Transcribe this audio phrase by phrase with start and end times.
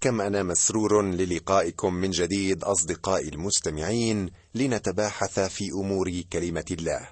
[0.00, 7.08] كم أنا مسرور للقائكم من جديد أصدقائي المستمعين لنتباحث في أمور كلمة الله.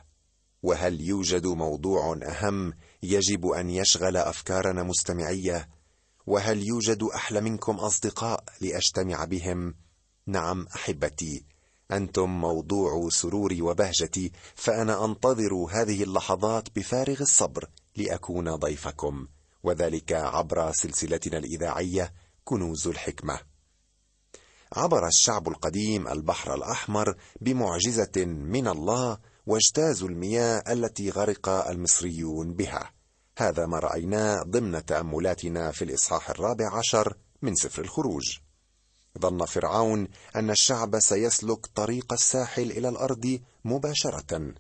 [0.62, 2.72] وهل يوجد موضوع أهم
[3.02, 5.68] يجب أن يشغل أفكارنا مستمعية؟
[6.26, 9.74] وهل يوجد أحلى منكم أصدقاء لأجتمع بهم؟
[10.26, 11.44] نعم أحبتي
[11.90, 19.26] أنتم موضوع سروري وبهجتي فأنا أنتظر هذه اللحظات بفارغ الصبر لأكون ضيفكم
[19.62, 22.12] وذلك عبر سلسلتنا الإذاعية
[22.48, 23.40] كنوز الحكمة.
[24.72, 32.92] عبر الشعب القديم البحر الأحمر بمعجزة من الله واجتازوا المياه التي غرق المصريون بها.
[33.38, 38.38] هذا ما رايناه ضمن تأملاتنا في الإصحاح الرابع عشر من سفر الخروج.
[39.18, 44.54] ظن فرعون أن الشعب سيسلك طريق الساحل إلى الأرض مباشرة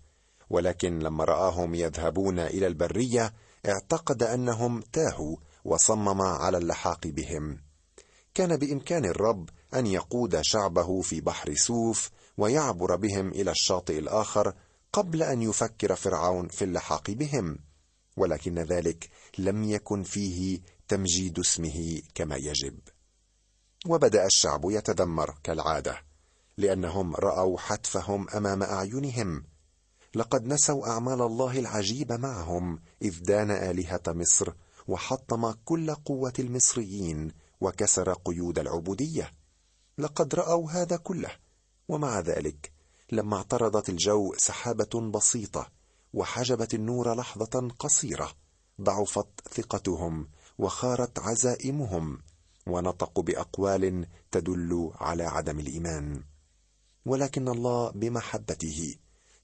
[0.50, 3.32] ولكن لما رآهم يذهبون إلى البرية
[3.68, 7.65] اعتقد أنهم تاهوا وصمم على اللحاق بهم.
[8.36, 14.54] كان بإمكان الرب أن يقود شعبه في بحر سوف ويعبر بهم إلى الشاطئ الآخر
[14.92, 17.58] قبل أن يفكر فرعون في اللحاق بهم
[18.16, 22.78] ولكن ذلك لم يكن فيه تمجيد اسمه كما يجب.
[23.86, 26.02] وبدأ الشعب يتذمر كالعادة
[26.56, 29.44] لأنهم رأوا حتفهم أمام أعينهم.
[30.14, 34.52] لقد نسوا أعمال الله العجيبة معهم إذ دان آلهة مصر
[34.88, 39.32] وحطم كل قوة المصريين وكسر قيود العبودية.
[39.98, 41.30] لقد رأوا هذا كله.
[41.88, 42.72] ومع ذلك
[43.12, 45.68] لما اعترضت الجو سحابة بسيطة
[46.14, 48.32] وحجبت النور لحظة قصيرة
[48.80, 52.18] ضعفت ثقتهم وخارت عزائمهم
[52.66, 56.22] ونطقوا بأقوال تدل على عدم الإيمان.
[57.06, 58.94] ولكن الله بمحبته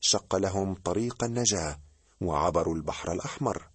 [0.01, 1.81] شق لهم طريق النجاة
[2.21, 3.69] وعبروا البحر الأحمر.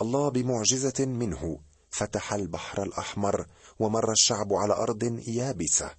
[0.00, 1.60] الله بمعجزة منه
[1.96, 3.46] فتح البحر الأحمر
[3.78, 5.90] ومر الشعب على أرض يابسة.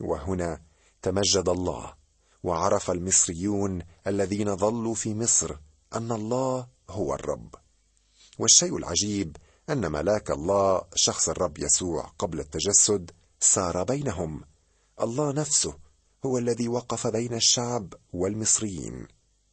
[0.00, 0.60] وهنا
[1.02, 1.94] تمجد الله
[2.42, 5.56] وعرف المصريون الذين ظلوا في مصر
[5.94, 7.54] أن الله هو الرب.
[8.38, 9.36] والشيء العجيب
[9.70, 14.44] أن ملاك الله شخص الرب يسوع قبل التجسد سار بينهم.
[15.00, 15.74] الله نفسه
[16.26, 19.08] هو الذي وقف بين الشعب والمصريين.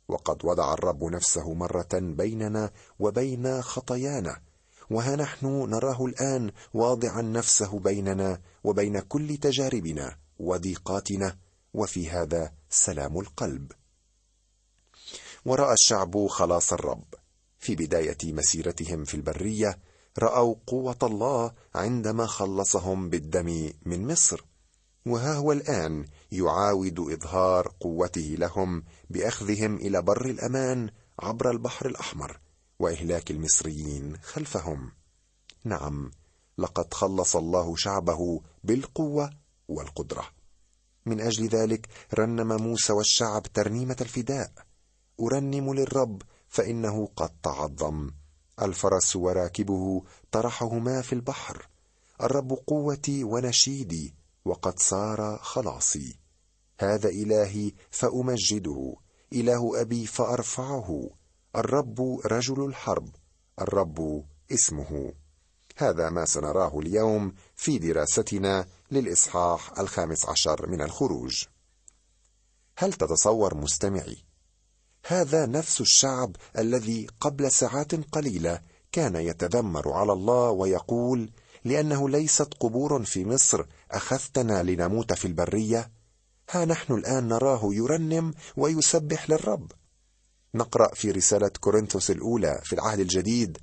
[0.08, 4.41] وقد وضع الرب نفسه مرة بيننا وبين خطايانا.
[4.90, 11.38] وها نحن نراه الآن واضعا نفسه بيننا وبين كل تجاربنا وضيقاتنا
[11.74, 13.72] وفي هذا سلام القلب.
[15.46, 17.06] ورأى الشعب خلاص الرب.
[17.60, 19.80] في بداية مسيرتهم في البرية
[20.20, 24.46] رأوا قوة الله عندما خلصهم بالدم من مصر.
[25.06, 30.90] وها هو الآن يعاود إظهار قوته لهم بأخذهم إلى بر الأمان
[31.20, 32.40] عبر البحر الأحمر.
[32.84, 34.92] وإهلاك المصريين خلفهم.
[35.64, 36.12] نعم
[36.58, 39.30] لقد خلص الله شعبه بالقوة
[39.68, 40.26] والقدرة.
[41.06, 44.52] من أجل ذلك رنم موسى والشعب ترنيمة الفداء.
[45.20, 48.12] أرنم للرب فإنه قد تعظم
[48.62, 51.68] الفرس وراكبه طرحهما في البحر.
[52.22, 54.14] الرب قوتي ونشيدي
[54.46, 56.20] وقد صار خلاصي.
[56.80, 58.96] هذا إلهي فأمجده.
[59.34, 61.10] إله أبي فأرفعه.
[61.56, 63.09] الرب رجل الحرب.
[63.62, 65.14] الرب اسمه.
[65.78, 71.46] هذا ما سنراه اليوم في دراستنا للإصحاح الخامس عشر من الخروج.
[72.78, 74.18] هل تتصور مستمعي
[75.06, 81.31] هذا نفس الشعب الذي قبل ساعات قليلة كان يتذمر على الله ويقول
[81.66, 85.91] لأنه ليست قبور في مصر أخذتنا لنموت في البرية؟
[86.50, 89.72] ها نحن الآن نراه يرنم ويسبح للرب.
[90.56, 93.58] نقرأ في رسالة كورنثوس الأولى في العهد الجديد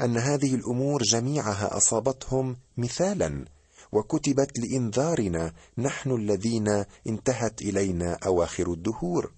[0.00, 3.44] أن هذه الأمور جميعها أصابتهم مثالا
[3.92, 9.32] وكتبت لإنذارنا نحن الذين انتهت إلينا أواخر الدهور.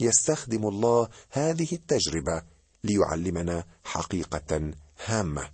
[0.00, 2.42] يستخدم الله هذه التجربة
[2.84, 4.72] ليعلمنا حقيقة
[5.04, 5.50] هامة.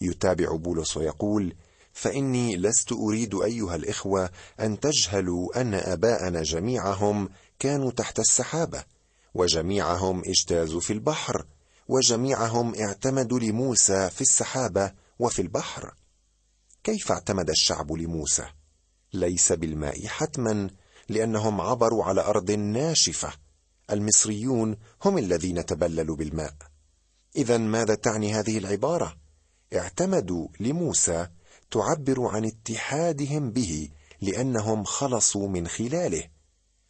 [0.00, 1.54] يتابع بولس ويقول
[1.92, 4.30] فإني لست أريد أيها الإخوة
[4.60, 7.28] أن تجهلوا أن آباءنا جميعهم
[7.58, 8.84] كانوا تحت السحابة
[9.34, 11.46] وجميعهم اجتازوا في البحر
[11.88, 15.94] وجميعهم اعتمدوا لموسى في السحابة وفي البحر.
[16.84, 18.46] كيف اعتمد الشعب لموسى؟
[19.12, 20.70] ليس بالماء حتما
[21.08, 23.32] لأنهم عبروا على أرض ناشفة.
[23.90, 26.54] المصريون هم الذين تبللوا بالماء.
[27.36, 29.16] إذا ماذا تعني هذه العبارة؟
[29.74, 31.28] اعتمدوا لموسى
[31.70, 33.88] تعبر عن اتحادهم به
[34.20, 36.28] لأنهم خلصوا من خلاله.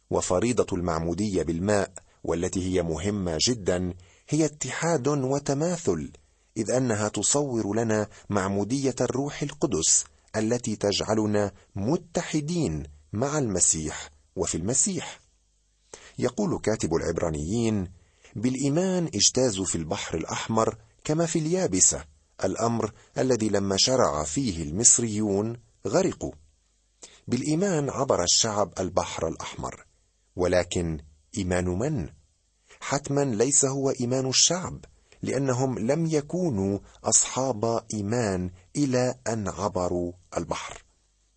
[0.09, 1.93] وفريضة المعمودية بالماء
[2.23, 3.93] والتي هي مهمة جدا
[4.29, 6.11] هي اتحاد وتماثل
[6.57, 10.05] إذ أنها تصور لنا معمودية الروح القدس
[10.35, 12.83] التي تجعلنا متحدين
[13.13, 15.19] مع المسيح وفي المسيح.
[16.19, 17.87] يقول كاتب العبرانيين
[18.35, 22.05] بالإيمان اجتازوا في البحر الأحمر كما في اليابسه
[22.43, 26.31] الأمر الذي لما شرع فيه المصريون غرقوا.
[27.27, 29.85] بالإيمان عبر الشعب البحر الأحمر
[30.35, 30.99] ولكن
[31.37, 32.09] إيمان من؟
[32.79, 34.85] حتما ليس هو إيمان الشعب
[35.21, 40.83] لأنهم لم يكونوا أصحاب إيمان إلى أن عبروا البحر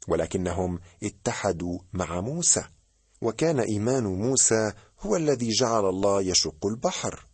[0.08, 2.64] ولكنهم اتحدوا مع موسى
[3.22, 7.26] وكان إيمان موسى هو الذي جعل الله يشق البحر.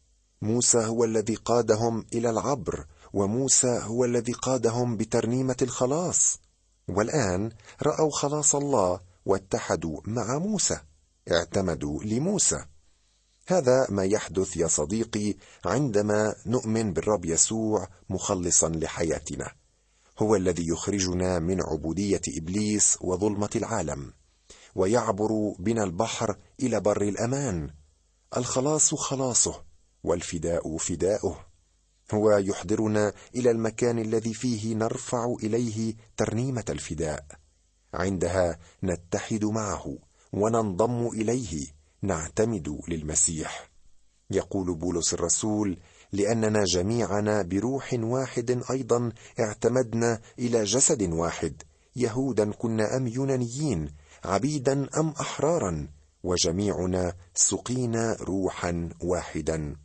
[0.43, 6.41] موسى هو الذي قادهم إلى العبر وموسى هو الذي قادهم بترنيمة الخلاص.
[6.88, 7.50] والآن
[7.82, 10.79] رأوا خلاص الله واتحدوا مع موسى.
[11.30, 12.64] اعتمدوا لموسى.
[13.46, 15.34] هذا ما يحدث يا صديقي
[15.64, 19.52] عندما نؤمن بالرب يسوع مخلصا لحياتنا.
[20.19, 24.12] هو الذي يخرجنا من عبودية إبليس وظلمة العالم
[24.74, 27.70] ويعبر بنا البحر إلى بر الأمان.
[28.36, 29.64] الخلاص خلاصه
[30.04, 31.46] والفداء فداؤه.
[32.14, 37.26] هو يحضرنا إلى المكان الذي فيه نرفع إليه ترنيمة الفداء.
[37.94, 39.98] عندها نتحد معه.
[40.32, 41.67] وننضم إليه.
[42.02, 43.70] نعتمد للمسيح.
[44.31, 45.79] يقول بولس الرسول
[46.12, 51.62] لأننا جميعنا بروح واحد أيضا اعتمدنا إلى جسد واحد.
[51.96, 53.90] يهودا كنا أم يونانيين
[54.25, 55.88] عبيدا أم أحرارا
[56.23, 59.76] وجميعنا سقينا روحا واحدا.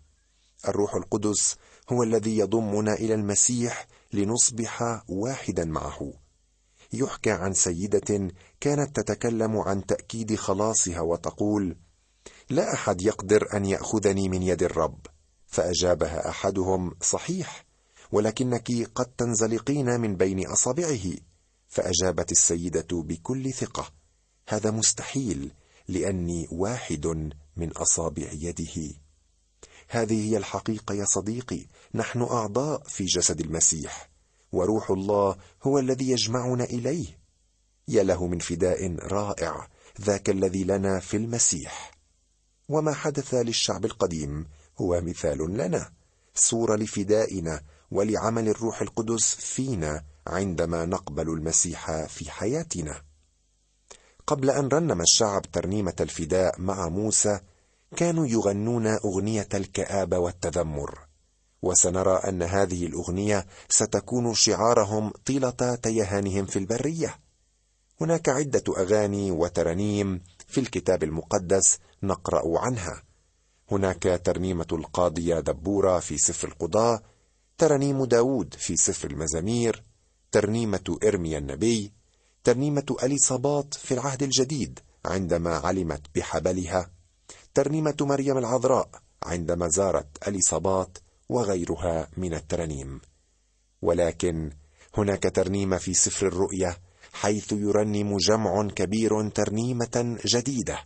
[0.68, 1.56] الروح القدس
[1.92, 6.14] هو الذي يضمنا إلى المسيح لنصبح واحدا معه.
[6.94, 11.78] يحكى عن سيدة كانت تتكلم عن تأكيد خلاصها وتقول
[12.50, 15.00] لا أحد يقدر أن يأخذني من يد الرب.
[15.48, 17.66] فأجابها أحدهم صحيح
[18.12, 21.13] ولكنك قد تنزلقين من بين أصابعه.
[21.68, 23.94] فأجابت السيدة بكل ثقة
[24.48, 25.51] هذا مستحيل
[25.88, 28.94] لأني واحد من أصابع يده.
[29.90, 34.10] هذه هي الحقيقة يا صديقي نحن أعضاء في جسد المسيح.
[34.57, 37.19] وروح الله هو الذي يجمعنا إليه.
[37.88, 39.68] يا له من فداء رائع
[40.01, 41.92] ذاك الذي لنا في المسيح.
[42.69, 44.48] وما حدث للشعب القديم
[44.81, 45.92] هو مثال لنا.
[46.36, 47.62] صوره لفدائنا
[47.92, 53.01] ولعمل الروح القدس فينا عندما نقبل المسيح في حياتنا.
[54.27, 57.39] قبل أن رنم الشعب ترنيمة الفداء مع موسى
[57.95, 61.06] كانوا يغنون أغنية الكآبة والتذمر.
[61.62, 67.19] وسنرى أن هذه الأغنية ستكون شعارهم طيلة تيهانهم في البرية.
[68.01, 73.04] هناك عدة أغاني وترانيم في الكتاب المقدس نقرأ عنها.
[73.71, 77.01] هناك ترنيمة القاضية دبورة في سفر القضاة
[77.57, 79.83] ترنيم داود في سفر المزامير
[80.31, 81.94] ترنيمة ارميا النبي
[82.44, 86.92] ترنيمة اليصابات في العهد الجديد عندما علمت بحبلها
[87.54, 88.89] ترنيمة مريم العذراء
[89.24, 90.98] عندما زارت اليصابات
[91.30, 93.02] وغيرها من الترانيم.
[93.82, 94.52] ولكن
[94.98, 96.78] هناك ترنيمه في سفر الرؤيا
[97.14, 100.80] حيث يرنم جمع كبير ترنيمة جديدة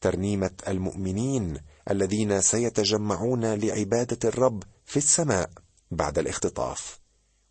[0.00, 1.58] ترنيمة المؤمنين
[1.90, 5.50] الذين سيتجمعون لعبادة الرب في السماء
[5.90, 7.00] بعد الاختطاف.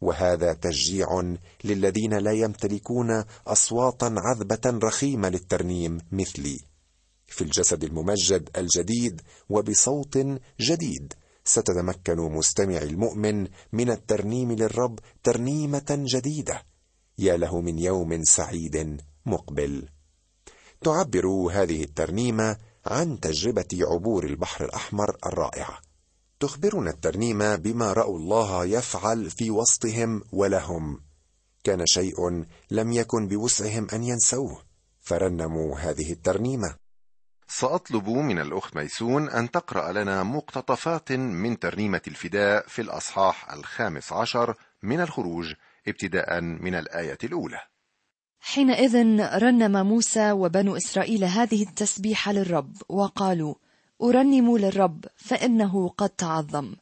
[0.01, 1.07] وهذا تشجيع
[1.63, 6.59] للذين لا يمتلكون أصواتا عذبة رخيمة للترنيم مثلي
[7.27, 10.17] في الجسد الممجد الجديد وبصوت
[10.59, 11.13] جديد.
[11.45, 16.63] ستتمكن مستمع المؤمن من الترنيم للرب ترنيمة جديدة.
[17.17, 19.89] يا له من يوم سعيد مقبل.
[20.81, 25.81] تعبر هذه الترنيمة عن تجربة عبور البحر الأحمر الرائعة.
[26.39, 31.01] تخبرنا الترنيمه بما رأوا الله يفعل في وسطهم ولهم.
[31.63, 34.61] كان شيء لم يكن بوسعهم أن ينسوه.
[35.01, 36.84] فرنموا هذه الترنيمة.
[37.47, 44.55] سأطلب من الأخت ميسون أن تقرأ لنا مقتطفات من ترنيمة الفداء في الأصحاح الخامس عشر
[44.83, 45.53] من الخروج
[45.87, 47.59] ابتداء من الآية الأولى.
[48.39, 53.55] حينئذ رنم موسى وبنو إسرائيل هذه التسبيحة للرب وقالوا:
[54.01, 56.75] أرنم للرب فإنه قد تعظم.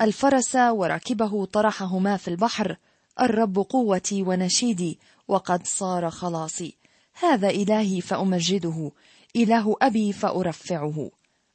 [0.00, 2.76] الفرس وراكبه طرحهما في البحر،
[3.20, 6.76] الرب قوتي ونشيدي وقد صار خلاصي.
[7.12, 8.92] هذا إلهي فأمجده،
[9.36, 11.10] إله أبي فأرفعه.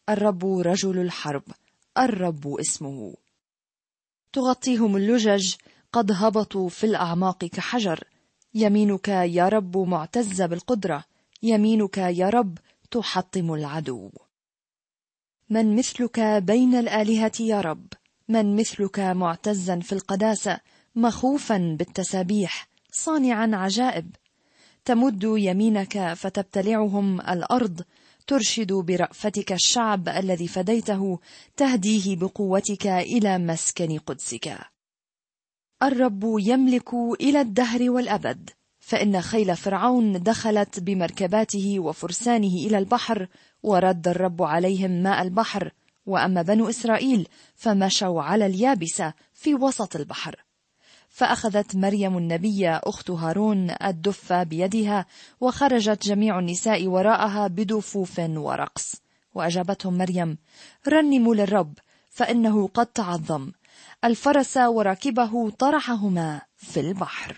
[0.10, 1.44] الرب رجل الحرب.
[1.98, 3.14] الرب اسمه.
[4.34, 5.56] تغطيهم اللجج.
[5.94, 8.04] قد هبطوا في الأعماق كحجر.
[8.54, 11.04] يمينك يا رب معتزة بالقدرة.
[11.44, 12.58] يمينك يا رب
[12.92, 14.12] تحطم العدو.
[15.50, 17.88] من مثلك بين الآلهة يا رب.
[18.28, 20.60] من مثلك معتزا في القداسة.
[20.96, 22.68] مخوفا بالتسابيح.
[22.92, 24.16] صانعا عجائب.
[24.88, 27.82] تمد يمينك فتبتلعهم الأرض
[28.28, 31.20] ترشد برأفتك الشعب الذي فديته
[31.58, 34.58] تهديه بقوتك إلى مسكن قدسك.
[35.84, 43.28] الرب يملك إلى الدهر والأبد، فإن خيل فرعون دخلت بمركباته وفرسانه إلى البحر،
[43.64, 45.72] ورد الرب عليهم ماء البحر،
[46.06, 50.47] وأما بنو إسرائيل فمشوا على اليابسة في وسط البحر.
[51.18, 55.06] فأخذت مريم النبية أخت هارون الدف بيدها
[55.42, 58.96] وخرجت جميع النساء وراءها بدفوف ورقص.
[59.36, 60.38] وأجابتهم مريم
[60.88, 61.74] رنموا للرب
[62.10, 63.52] فإنه قد تعظم.
[64.04, 67.38] الفرس وراكبه طرحهما في البحر.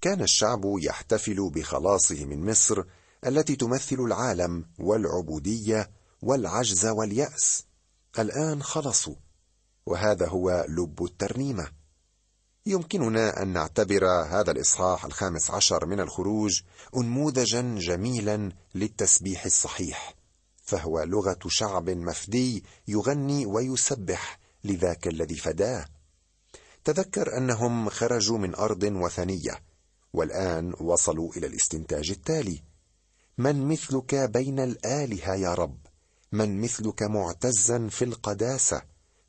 [0.00, 2.82] كان الشعب يحتفل بخلاصه من مصر
[3.26, 5.90] التي تمثل العالم والعبودية
[6.22, 7.64] والعجز واليأس.
[8.18, 9.16] الآن خلصوا
[9.86, 11.79] وهذا هو لب الترنيمة.
[12.70, 16.60] يمكننا أن نعتبر هذا الإصحاح الخامس عشر من الخروج
[16.96, 20.14] أنموذجا جميلا للتسبيح الصحيح
[20.62, 25.86] فهو لغة شعب مفدي يغني ويسبح لذاك الذي فداه.
[26.84, 29.62] تذكر أنهم خرجوا من أرض وثنية
[30.12, 32.62] والآن وصلوا إلى الاستنتاج التالي.
[33.38, 35.78] من مثلك بين الآلهة يا رب؟
[36.32, 38.82] من مثلك معتزا في القداسة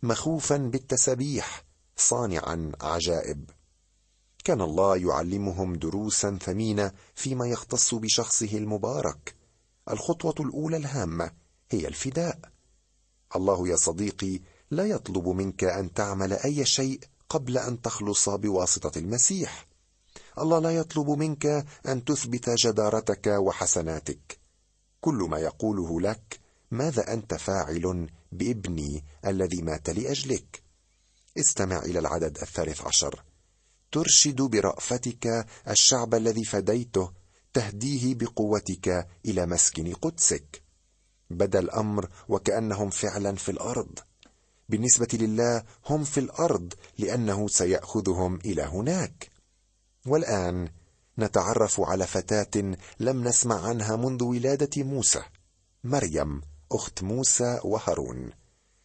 [0.03, 1.70] مخوفا بالتسبيح؟
[2.07, 3.49] صانعا عجائب.
[4.43, 9.35] كان الله يعلمهم دروسا ثمينة فيما يختص بشخصه المبارك.
[9.89, 11.31] الخطوة الأولى الهامة
[11.69, 12.39] هي الفداء.
[13.35, 14.39] الله يا صديقي
[14.71, 19.67] لا يطلب منك أن تعمل أي شيء قبل أن تخلص بواسطة المسيح.
[20.39, 24.39] الله لا يطلب منك أن تثبت جدارتك وحسناتك.
[25.01, 26.39] كل ما يقوله لك
[26.71, 30.70] ماذا أنت فاعل بابني الذي مات لأجلك؟
[31.37, 33.23] استمع إلى العدد الثالث عشر.
[33.91, 37.11] ترشد برأفتك الشعب الذي فديته
[37.53, 40.61] تهديه بقوتك إلى مسكن قدسك.
[41.29, 43.99] بدا الأمر وكأنهم فعلا في الأرض.
[44.69, 49.29] بالنسبة لله هم في الأرض لأنه سيأخذهم إلى هناك.
[50.05, 50.69] والآن
[51.19, 55.21] نتعرف على فتاة لم نسمع عنها منذ ولادة موسى
[55.83, 58.40] مريم أخت موسى وهارون.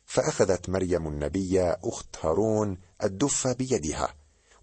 [0.07, 4.15] فأخذت مريم النبية أخت هارون الدف بيدها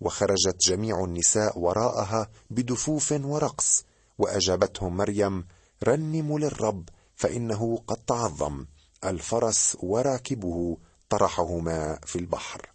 [0.02, 3.86] وخرجت جميع النساء وراءها بدفوف ورقص
[4.18, 5.48] وأجابتهم مريم
[5.84, 8.66] رنموا للرب فإنه قد تعظم
[9.06, 10.78] الفرس وراكبه
[11.10, 12.70] طرحهما في البحر.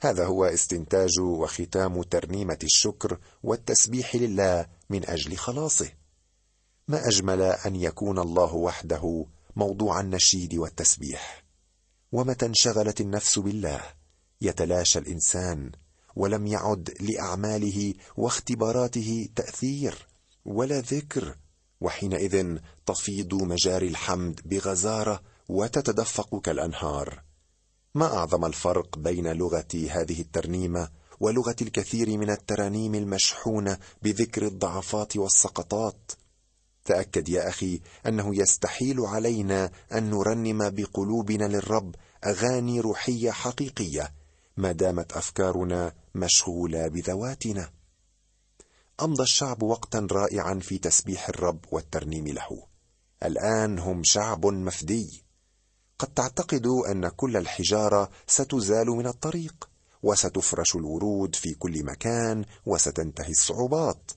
[0.00, 5.88] هذا هو استنتاج وختام ترنيمة الشكر والتسبيح لله من أجل خلاصه.
[6.88, 9.26] ما أجمل أن يكون الله وحده
[9.56, 11.41] موضوع النشيد والتسبيح.
[12.12, 13.80] ومتى انشغلت النفس بالله؟
[14.40, 15.72] يتلاشى الإنسان
[16.16, 20.06] ولم يعد لأعماله واختباراته تأثير
[20.44, 21.36] ولا ذكر
[21.80, 27.22] وحينئذ تفيض مجاري الحمد بغزارة وتتدفق كالأنهار.
[27.94, 30.88] ما أعظم الفرق بين لغه هذه الترنيمة
[31.20, 36.12] ولغه الكثير من الترانيم المشحونة بذكر الضعفات والسقطات؟
[36.84, 44.14] تأكد يا أخي أنه يستحيل علينا أن نرنم بقلوبنا للرب أغاني روحية حقيقية
[44.56, 47.70] ما دامت أفكارنا مشغولة بذواتنا.
[49.02, 52.66] أمضى الشعب وقتا رائعا في تسبيح الرب والترنيم له.
[53.24, 55.24] الآن هم شعب مفدي.
[55.98, 59.68] قد تعتقد أن كل الحجارة ستزال من الطريق
[60.02, 64.10] وستفرش الورود في كل مكان وستنتهي الصعوبات.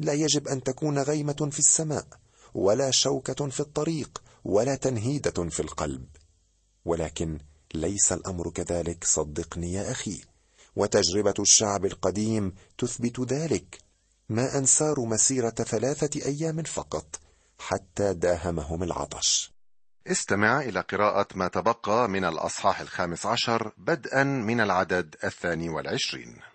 [0.00, 2.06] لا يجب أن تكون غيمة في السماء
[2.54, 6.06] ولا شوكة في الطريق ولا تنهيدة في القلب.
[6.84, 7.38] ولكن
[7.74, 10.20] ليس الأمر كذلك صدقني يا أخي.
[10.76, 13.78] وتجربة الشعب القديم تثبت ذلك.
[14.28, 17.20] ما ان ساروا مسيرة ثلاثة أيام فقط
[17.58, 19.52] حتى داهمهم العطش.
[20.06, 26.49] استمع إلى قراءة ما تبقى من الأصحاح الخامس عشر بدءا من العدد الثاني والعشرين.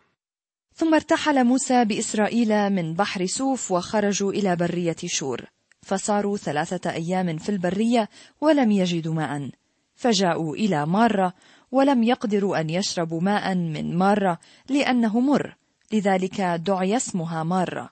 [0.77, 5.45] ثم ارتحل موسى بإسرائيل من بحر سوف وخرجوا إلى برية شور.
[5.81, 8.09] فصاروا ثلاثة أيام في البرية
[8.41, 9.49] ولم يجدوا ماء.
[9.95, 11.33] فجاءوا إلى مارة
[11.71, 14.39] ولم يقدروا أن يشربوا ماء من مارة
[14.69, 15.55] لأنه مر.
[15.91, 17.89] لذلك دعي اسمها مارة.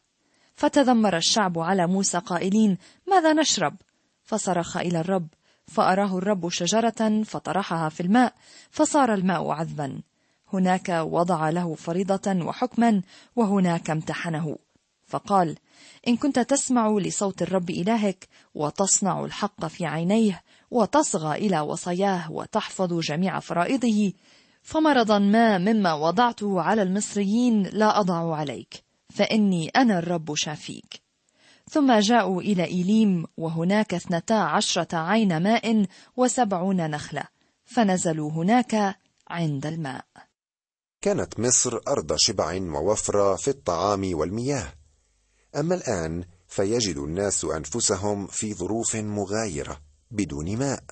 [0.55, 3.75] فتذمر الشعب على موسى قائلين ماذا نشرب؟
[4.23, 5.27] فصرخ إلى الرب
[5.67, 8.33] فأراه الرب شجرة فطرحها في الماء
[8.71, 10.01] فصار الماء عذبا.
[10.53, 13.01] هناك وضع له فريضة وحكما
[13.36, 14.57] وهناك امتحنه.
[15.07, 15.55] فقال
[16.07, 20.41] إن كنت تسمع لصوت الرب إلهك وتصنع الحق في عينيه
[20.72, 24.13] وتصغى إلى وصاياه وتحفظ جميع فرائضه
[24.62, 31.01] فمرضا ما مما وضعته على المصريين لا أضع عليك فإني أنا الرب شافيك.
[31.69, 35.86] ثم جاءوا إلى إيليم وهناك اثنتا عشرة عين ماء
[36.17, 37.24] وسبعون نخلة
[37.65, 40.05] فنزلوا هناك عند الماء.
[41.03, 44.74] كانت مصر أرض شبع ووفرة في الطعام والمياه.
[45.55, 49.81] أما الآن فيجد الناس أنفسهم في ظروف مغايرة
[50.12, 50.83] بدون ماء.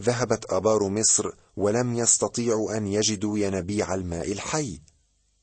[0.00, 4.80] ذهبت آبار مصر ولم يستطيعوا أن يجدوا ينابيع الماء الحي.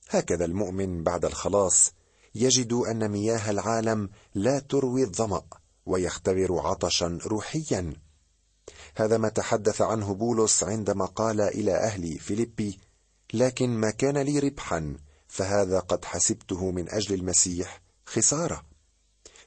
[0.10, 1.92] هكذا المؤمن بعد الخلاص
[2.36, 5.44] يجد أن مياه العالم لا تروي الظمأ
[5.86, 7.94] ويختبر عطشا روحيا.
[8.96, 12.80] هذا ما تحدث عنه بولس عندما قال إلى أهل فيليبي
[13.34, 14.98] لكن ما كان لي ربحا
[15.28, 18.66] فهذا قد حسبته من أجل المسيح خسارة.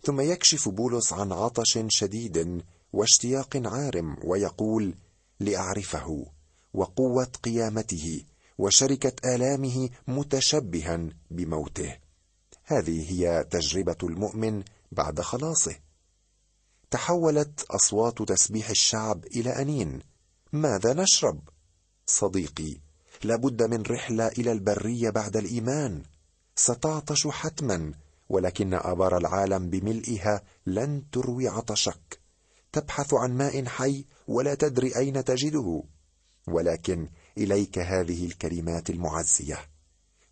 [0.03, 4.95] ثم يكشف بولس عن عطش شديد واشتياق عارم ويقول
[5.41, 6.27] لأعرفه
[6.75, 8.25] وقوة قيامته
[8.59, 11.97] وشركة آلامه متشبها بموته.
[12.65, 14.63] هذه هي تجربة المؤمن
[14.93, 15.77] بعد خلاصه.
[16.91, 20.01] تحولت أصوات تسبيح الشعب إلى أنين.
[20.53, 21.49] ماذا نشرب؟
[22.07, 22.77] صديقي
[23.25, 26.03] لابد من رحلة إلى البرية بعد الإيمان.
[26.57, 27.93] ستعطش حتما
[28.29, 32.21] ولكن أبار العالم بملئها لن تروي عطشك.
[32.73, 35.83] تبحث عن ماء حي ولا تدري أين تجده.
[36.47, 39.59] ولكن إليك هذه الكلمات المعزية.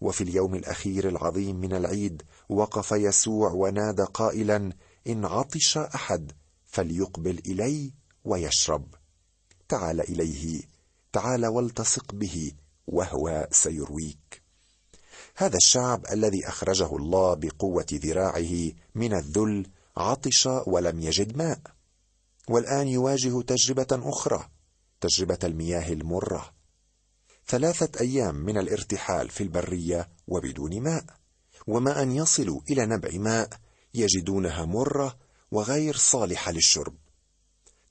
[0.01, 4.73] وفي اليوم الأخير العظيم من العيد وقف يسوع ونادى قائلا
[5.07, 6.33] إن عطش أحد
[6.65, 7.93] فليقبل إلي
[8.25, 8.95] ويشرب.
[9.69, 10.63] تعال إليه
[11.13, 12.53] تعال والتصق به
[12.87, 14.43] وهو سيرويك.
[15.37, 21.61] هذا الشعب الذي أخرجه الله بقوة ذراعه من الذل عطش ولم يجد ماء.
[22.49, 24.49] والآن يواجه تجربة أخرى
[25.01, 26.53] تجربة المياه المرة.
[27.47, 31.05] ثلاثة أيام من الارتحال في البرية وبدون ماء.
[31.67, 33.49] وما أن يصلوا إلى نبع ماء
[33.95, 35.19] يجدونها مرة
[35.51, 36.95] وغير صالحة للشرب.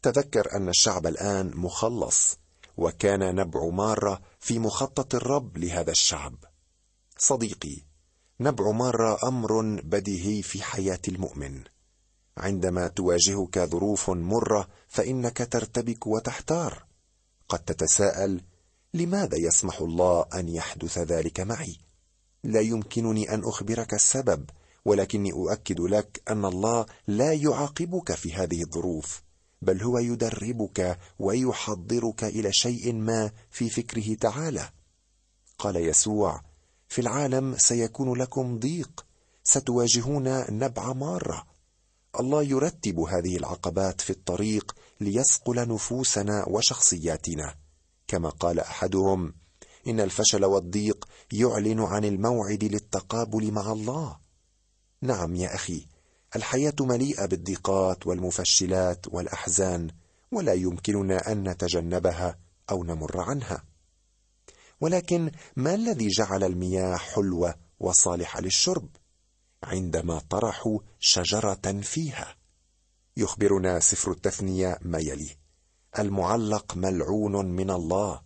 [0.02, 2.38] تذكر أن الشعب الآن مخلص
[2.78, 6.36] وكان نبع مارة في مخطط الرب لهذا الشعب.
[7.18, 7.78] صديقي
[8.40, 11.64] نبع مارة أمر بديهي في حياة المؤمن.
[12.38, 16.86] عندما تواجهك ظروف مرة فإنك ترتبك وتحتار.
[17.50, 18.42] قد تتساءل
[18.94, 21.78] لماذا يسمح الله أن يحدث ذلك معي؟
[22.44, 24.50] لا يمكنني أن أخبرك السبب
[24.86, 29.22] ولكني أؤكد لك أن الله لا يعاقبك في هذه الظروف.
[29.62, 34.70] بل هو يدربك ويحضرك إلى شيء ما في فكره تعالى.
[35.58, 36.42] قال يسوع
[36.88, 39.06] في العالم سيكون لكم ضيق
[39.44, 41.46] ستواجهون نبع مارة.
[42.20, 47.56] الله يرتب هذه العقبات في الطريق ليصقل نفوسنا وشخصياتنا.
[48.08, 49.34] كما قال أحدهم
[49.88, 54.18] إن الفشل والضيق يعلن عن الموعد للتقابل مع الله.
[55.02, 55.88] نعم يا أخي
[56.36, 59.90] الحياة مليئة بالضيقات والمفشلات والأحزان
[60.32, 62.40] ولا يمكننا أن نتجنبها
[62.70, 63.64] أو نمر عنها.
[64.82, 68.90] ولكن ما الذي جعل المياه حلوة وصالحة للشرب؟
[69.64, 72.36] عندما طرحوا شجرة فيها.
[73.18, 75.38] يخبرنا سفر التثنية ما يلي.
[76.00, 78.22] المعلق ملعون من الله.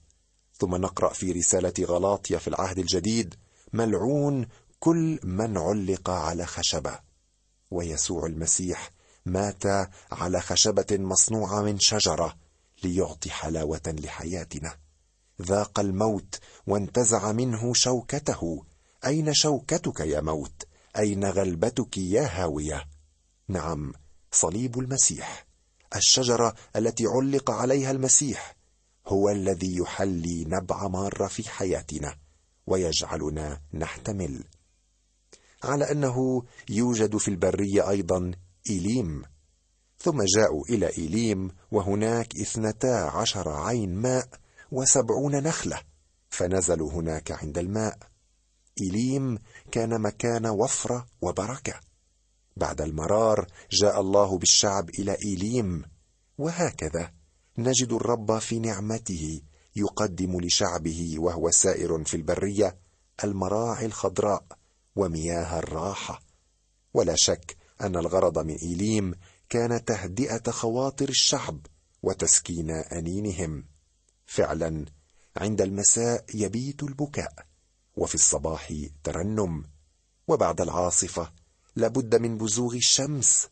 [0.54, 3.36] ثم نقرأ في رسالة غلاطيا في العهد الجديد
[3.74, 4.48] ملعون
[4.80, 7.00] كل من علق على خشبه.
[7.72, 8.92] ويسوع المسيح
[9.26, 9.64] مات
[10.12, 12.36] على خشبة مصنوعة من شجرة
[12.84, 14.78] ليعطي حلاوة لحياتنا.
[15.42, 18.66] ذاق الموت وانتزع منه شوكته.
[19.06, 20.64] أين شوكتك يا موت؟
[20.98, 22.88] أين غلبتك يا هاوية؟
[23.48, 23.94] نعم
[24.32, 25.46] صليب المسيح.
[25.96, 28.56] الشجرة التي علق عليها المسيح
[29.08, 32.16] هو الذي يحلي نبع مارة في حياتنا
[32.68, 34.44] ويجعلنا نحتمل
[35.66, 38.32] على أنه يوجد في البرية أيضا
[38.70, 39.24] إيليم.
[40.00, 44.28] ثم جاءوا إلى إيليم وهناك اثنتا عشر عين ماء
[44.72, 45.80] وسبعون نخلة
[46.30, 47.98] فنزلوا هناك عند الماء.
[48.82, 49.38] إيليم
[49.72, 51.80] كان مكان وفرة وبركة.
[52.58, 55.84] بعد المرار جاء الله بالشعب إلى إيليم
[56.38, 57.12] وهكذا
[57.58, 59.42] نجد الرب في نعمته
[59.76, 62.78] يقدم لشعبه وهو سائر في البرية
[63.24, 64.44] المراعي الخضراء
[64.96, 66.22] ومياه الراحة.
[66.94, 69.16] ولا شك أن الغرض من إيليم
[69.50, 71.60] كان تهدئة خواطر الشعب
[72.04, 73.66] وتسكين أنينهم.
[74.26, 74.86] فعلا
[75.38, 77.46] عند المساء يبيت البكاء
[77.96, 79.64] وفي الصباح ترنم
[80.28, 81.32] وبعد العاصفة
[81.76, 83.48] لابد من بزوغ الشمس.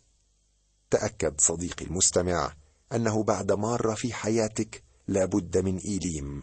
[0.90, 2.54] تأكد صديقي المستمع
[2.94, 6.42] أنه بعد مارة في حياتك لابد من إيليم.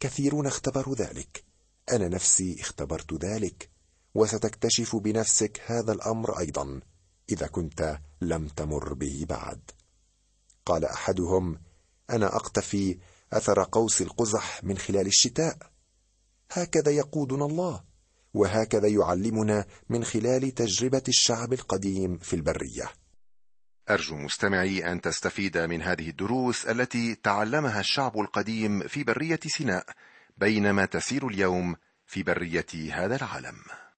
[0.00, 1.44] كثيرون اختبروا ذلك.
[1.92, 3.70] أنا نفسي اختبرت ذلك.
[4.14, 6.80] وستكتشف بنفسك هذا الأمر أيضا
[7.30, 9.60] إذا كنت لم تمر به بعد.
[10.66, 11.60] قال أحدهم
[12.10, 12.98] أنا أقتفي
[13.32, 15.56] أثر قوس القزح من خلال الشتاء.
[16.52, 17.84] هكذا يقودنا الله
[18.34, 22.90] وهكذا يعلمنا من خلال تجربة الشعب القديم في البرية.
[23.90, 29.86] أرجو مستمعي أن تستفيد من هذه الدروس التي تعلمها الشعب القديم في برية سيناء
[30.38, 33.56] بينما تسير اليوم في برية هذا العالم.